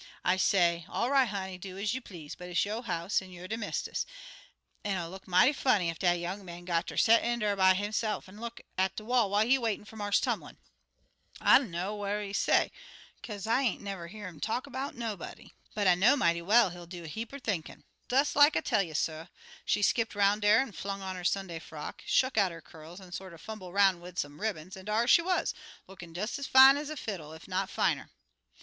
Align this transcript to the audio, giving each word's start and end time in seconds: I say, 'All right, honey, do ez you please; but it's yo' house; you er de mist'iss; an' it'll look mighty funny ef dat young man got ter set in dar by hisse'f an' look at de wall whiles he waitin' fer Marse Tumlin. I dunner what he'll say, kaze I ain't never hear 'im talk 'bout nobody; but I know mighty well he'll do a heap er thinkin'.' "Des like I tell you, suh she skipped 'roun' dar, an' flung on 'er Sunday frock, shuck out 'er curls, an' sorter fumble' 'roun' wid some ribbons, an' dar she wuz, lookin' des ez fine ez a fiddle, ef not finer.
I 0.25 0.35
say, 0.37 0.83
'All 0.89 1.11
right, 1.11 1.27
honey, 1.27 1.59
do 1.59 1.77
ez 1.77 1.93
you 1.93 2.01
please; 2.01 2.33
but 2.33 2.49
it's 2.49 2.65
yo' 2.65 2.81
house; 2.81 3.21
you 3.21 3.43
er 3.43 3.47
de 3.47 3.55
mist'iss; 3.55 4.07
an' 4.83 4.97
it'll 4.97 5.11
look 5.11 5.27
mighty 5.27 5.53
funny 5.53 5.91
ef 5.91 5.99
dat 5.99 6.13
young 6.17 6.43
man 6.43 6.65
got 6.65 6.87
ter 6.87 6.97
set 6.97 7.23
in 7.23 7.37
dar 7.37 7.55
by 7.55 7.75
hisse'f 7.75 8.27
an' 8.27 8.41
look 8.41 8.61
at 8.79 8.95
de 8.95 9.05
wall 9.05 9.29
whiles 9.29 9.47
he 9.47 9.59
waitin' 9.59 9.85
fer 9.85 9.95
Marse 9.97 10.19
Tumlin. 10.19 10.57
I 11.39 11.59
dunner 11.59 11.93
what 11.93 12.19
he'll 12.23 12.33
say, 12.33 12.71
kaze 13.21 13.45
I 13.45 13.61
ain't 13.61 13.83
never 13.83 14.07
hear 14.07 14.25
'im 14.27 14.39
talk 14.39 14.65
'bout 14.71 14.95
nobody; 14.95 15.53
but 15.75 15.85
I 15.85 15.93
know 15.93 16.17
mighty 16.17 16.41
well 16.41 16.71
he'll 16.71 16.87
do 16.87 17.03
a 17.03 17.07
heap 17.07 17.31
er 17.31 17.37
thinkin'.' 17.37 17.83
"Des 18.07 18.25
like 18.33 18.57
I 18.57 18.61
tell 18.61 18.81
you, 18.81 18.95
suh 18.95 19.27
she 19.65 19.83
skipped 19.83 20.15
'roun' 20.15 20.39
dar, 20.39 20.57
an' 20.57 20.71
flung 20.71 21.03
on 21.03 21.15
'er 21.15 21.23
Sunday 21.23 21.59
frock, 21.59 22.01
shuck 22.07 22.39
out 22.39 22.51
'er 22.51 22.59
curls, 22.61 22.99
an' 22.99 23.11
sorter 23.11 23.37
fumble' 23.37 23.71
'roun' 23.71 24.01
wid 24.01 24.17
some 24.17 24.41
ribbons, 24.41 24.75
an' 24.75 24.85
dar 24.85 25.07
she 25.07 25.21
wuz, 25.21 25.53
lookin' 25.85 26.11
des 26.11 26.21
ez 26.39 26.47
fine 26.47 26.75
ez 26.75 26.89
a 26.89 26.97
fiddle, 26.97 27.33
ef 27.33 27.47
not 27.47 27.69
finer. 27.69 28.09